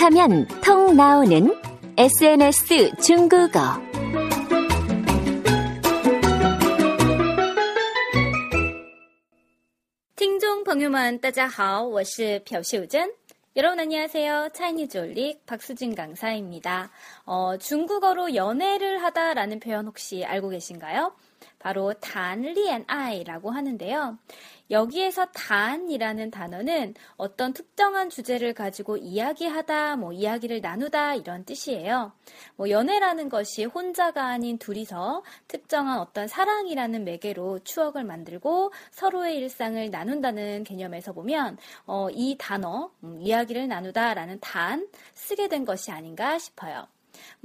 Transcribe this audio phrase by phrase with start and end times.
[0.00, 1.54] 톡하면 통 나오는
[1.98, 3.60] SNS 중국어.
[10.16, 13.12] 听众朋友们，大家好，我是朴秀珍。
[13.54, 14.48] 여러분 안녕하세요.
[14.54, 16.90] 차이니즈 올릭 박수진 강사입니다.
[17.26, 21.12] 어, 중국어로 연애를 하다라는 표현 혹시 알고 계신가요?
[21.59, 24.17] 바로 단리엔아이라고 하는데요.
[24.71, 32.13] 여기에서 단이라는 단어는 어떤 특정한 주제를 가지고 이야기하다, 뭐 이야기를 나누다 이런 뜻이에요.
[32.55, 40.63] 뭐 연애라는 것이 혼자가 아닌 둘이서 특정한 어떤 사랑이라는 매개로 추억을 만들고 서로의 일상을 나눈다는
[40.63, 46.87] 개념에서 보면 어, 이 단어 음, 이야기를 나누다라는 단 쓰게 된 것이 아닌가 싶어요.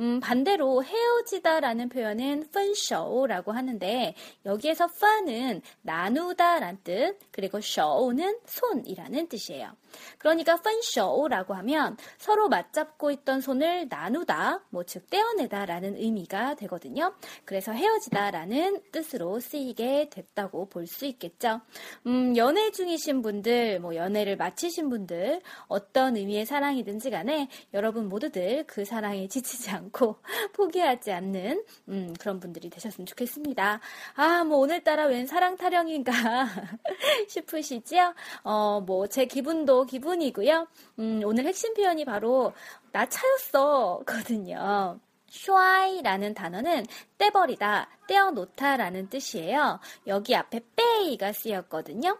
[0.00, 9.72] 음, 반대로 헤어지다라는 표현은 펀쇼라고 하는데 여기에서 펀은 나누다라는 뜻 그리고 쇼는 손이라는 뜻이에요.
[10.18, 17.14] 그러니까 펀쇼라고 하면 서로 맞잡고 있던 손을 나누다, 뭐 즉 떼어내다라는 의미가 되거든요.
[17.44, 21.60] 그래서 헤어지다라는 뜻으로 쓰이게 됐다고 볼 수 있겠죠.
[22.06, 28.84] 음, 연애 중이신 분들, 뭐 연애를 마치신 분들, 어떤 의미의 사랑이든지 간에 여러분 모두들 그
[28.84, 30.16] 사랑에 지치지 않고
[30.52, 33.80] 포기하지 않는 음, 그런 분들이 되셨으면 좋겠습니다.
[34.14, 36.12] 아, 뭐 오늘따라 웬 사랑 타령인가
[37.28, 38.14] 싶으시죠?
[38.44, 40.66] 어, 뭐 제 기분도 기분이고요.
[40.98, 42.52] 음, 오늘 핵심 표현이 바로
[42.92, 44.98] 나 차였어 거든요.
[45.28, 46.86] 슈아이라는 단어는
[47.18, 49.80] 떼버리다, 떼어놓다라는 뜻이에요.
[50.06, 52.18] 여기 앞에 빼이가 쓰였거든요.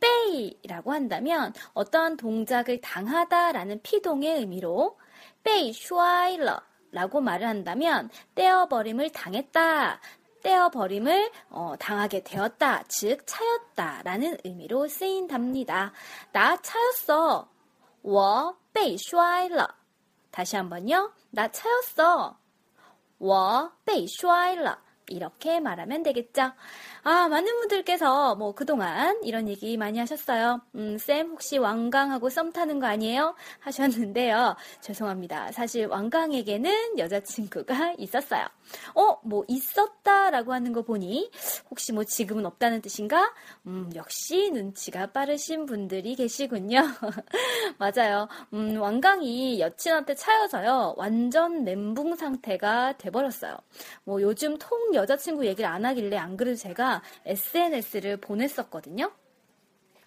[0.00, 4.98] 빼이라고 한다면 어떠한 동작을 당하다라는 피동의 의미로
[5.42, 6.60] 빼이 슈아이러
[6.90, 10.00] 라고 말을 한다면 떼어버림을 당했다,
[10.43, 15.93] 떼어버림을 어, 당하게 되었다, 즉 차였다라는 의미로 쓰인답니다.
[16.31, 17.47] 나 차였어.
[18.03, 19.67] 我被摔了.
[20.29, 21.13] 다시 한번요.
[21.29, 22.37] 나 차였어.
[23.17, 24.81] 我被摔了.
[25.08, 26.52] 이렇게 말하면 되겠죠.
[27.02, 30.60] 아, 많은 분들께서 뭐 그동안 이런 얘기 많이 하셨어요.
[30.74, 33.34] 음, 쌤 혹시 왕강하고 썸 타는 거 아니에요?
[33.60, 34.56] 하셨는데요.
[34.80, 35.52] 죄송합니다.
[35.52, 38.46] 사실 왕강에게는 여자친구가 있었어요.
[38.94, 41.30] 어, 뭐 있었다라고 하는 거 보니
[41.70, 43.32] 혹시 뭐 지금은 없다는 뜻인가?
[43.66, 46.82] 음, 역시 눈치가 빠르신 분들이 계시군요.
[47.78, 48.28] 맞아요.
[48.52, 50.94] 음, 왕강이 여친한테 차여서요.
[50.96, 53.56] 완전 멘붕 상태가 돼버렸어요.
[54.04, 59.11] 뭐 요즘 통 여자친구 얘기를 안 하길래 안 그래도 제가 SNS를 보냈었거든요.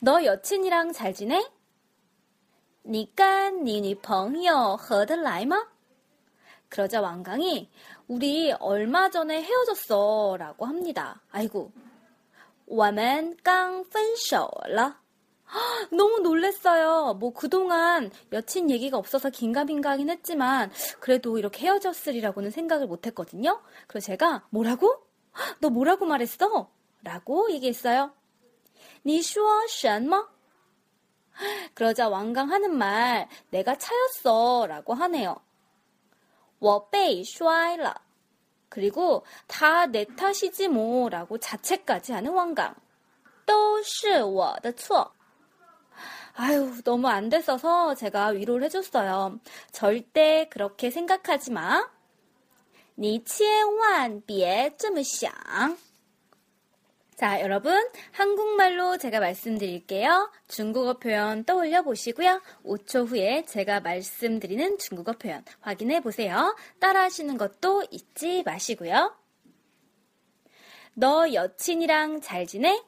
[0.01, 1.43] 너 여친이랑 잘 지내?
[2.89, 5.67] 你跟你女朋友合得来吗?
[6.69, 7.69] 그러자 왕강이
[8.07, 11.21] 우리 얼마 전에 헤어졌어 라고 합니다.
[11.31, 11.73] 아이고,
[12.67, 15.00] 我们刚分手了.
[15.91, 17.15] 너무 놀랬어요.
[17.15, 23.63] 뭐 그동안 여친 얘기가 없어서 긴가민가하긴 했지만 그래도 이렇게 헤어졌으리라고는 생각을 못했거든요.
[23.87, 25.03] 그래서 제가 뭐라고?
[25.61, 26.71] 너 뭐라고 말했어?
[27.03, 28.13] 라고 얘기했어요.
[29.05, 30.29] 你说什么?
[31.75, 35.37] 그러자 왕강 하는 말 내가 차였어 라고 하네요.
[36.59, 37.95] 我被摔了.
[38.69, 42.75] 그리고 다 내 탓이지 뭐라고 자책까지 하는 왕강.
[43.45, 45.13] 都是我的错.
[46.35, 49.41] 아유, 너무 안 됐어서 제가 위로를 해줬어요.
[49.73, 51.89] 절대 그렇게 생각하지 마.
[52.99, 55.77] 你千万别这么想.
[57.17, 57.75] 자, 여러분,
[58.13, 60.31] 한국말로 제가 말씀드릴게요.
[60.49, 62.43] 중국어 표현 떠올려 보시고요.
[62.65, 66.55] 5초 후에 제가 말씀드리는 중국어 표현 확인해 보세요.
[66.79, 69.15] 따라 하시는 것도 잊지 마시고요.
[70.93, 72.83] 너 여친이랑 잘 지내?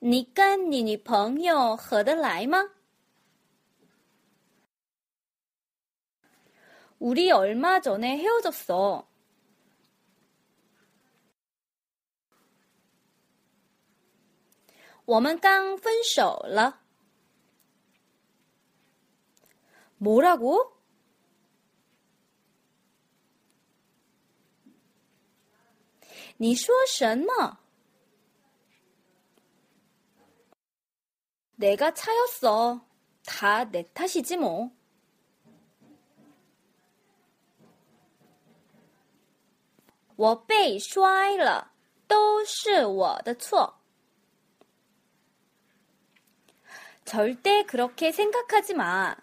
[0.00, 2.70] 你跟你女朋友合得来吗？
[6.98, 9.06] 우리 얼마 전에 헤어졌어.
[15.04, 16.80] 我们刚分手了.
[19.98, 20.72] 뭐라고?
[26.38, 27.60] 你说什么?
[31.60, 32.84] 내가 차였어.
[33.24, 34.70] 다 내 탓이지 뭐.
[40.16, 41.72] 我被摔了，
[42.08, 43.74] 都是我的错。
[47.04, 49.16] 절대 그렇게 생각하지 마.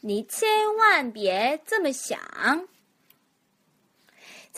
[0.00, 2.18] 你千万别这么想.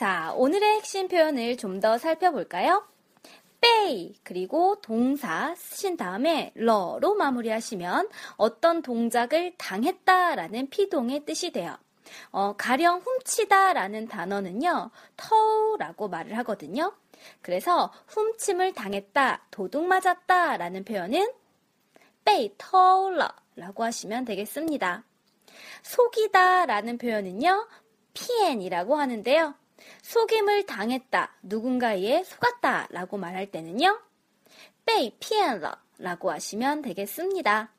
[0.01, 2.83] 자, 오늘의 핵심 표현을 좀 더 살펴볼까요?
[3.59, 11.77] 빼이 그리고 동사 쓰신 다음에 러로 마무리하시면 어떤 동작을 당했다라는 피동의 뜻이 돼요.
[12.31, 16.95] 어, 가령 훔치다라는 단어는요, 터우라고 말을 하거든요.
[17.43, 21.31] 그래서 훔침을 당했다, 도둑 맞았다라는 표현은
[22.25, 25.03] 빼이 터울러라고 하시면 되겠습니다.
[25.83, 27.67] 속이다라는 표현은요,
[28.15, 29.60] 피엔이라고 하는데요.
[30.02, 34.00] 속임을 당했다, 누군가에 속았다 라고 말할 때는요,
[34.84, 37.70] 被骗了 라고 하시면 되겠습니다.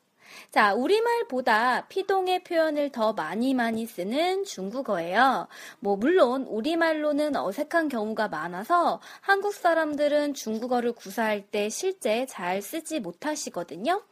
[0.52, 5.48] 자, 우리말보다 피동의 표현을 더 많이 많이 쓰는 중국어예요.
[5.80, 14.04] 뭐, 물론, 우리말로는 어색한 경우가 많아서 한국 사람들은 중국어를 구사할 때 실제 잘 쓰지 못하시거든요.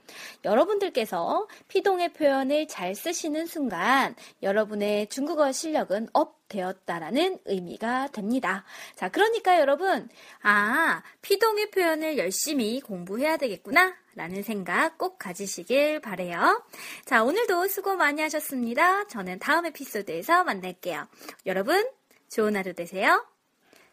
[0.44, 8.65] 여러분들께서 피동의 표현을 잘 쓰시는 순간 여러분의 중국어 실력은 업 되었다라는 의미가 됩니다.
[8.95, 10.11] 자, 그러니까 여러분,
[10.43, 13.97] 아, 피동의 표현을 열심히 공부해야 되겠구나.
[14.17, 16.63] 라는 생각 꼭 가지시길 바래요.
[17.07, 19.07] 자, 오늘도 수고 많이 하셨습니다.
[19.07, 21.09] 저는 다음 에피소드에서 만날게요.
[21.47, 21.89] 여러분,
[22.29, 23.25] 좋은 하루 되세요.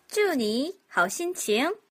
[0.10, 1.78] 쭈니, 하우신칭.